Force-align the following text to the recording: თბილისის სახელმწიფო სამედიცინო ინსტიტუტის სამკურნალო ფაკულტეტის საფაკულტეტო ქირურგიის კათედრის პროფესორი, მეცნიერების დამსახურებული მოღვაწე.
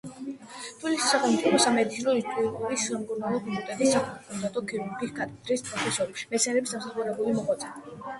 თბილისის 0.75 1.09
სახელმწიფო 1.15 1.57
სამედიცინო 1.65 2.15
ინსტიტუტის 2.19 2.85
სამკურნალო 2.91 3.41
ფაკულტეტის 3.49 3.91
საფაკულტეტო 3.97 4.63
ქირურგიის 4.71 5.13
კათედრის 5.19 5.65
პროფესორი, 5.69 6.25
მეცნიერების 6.33 6.75
დამსახურებული 6.77 7.37
მოღვაწე. 7.37 7.71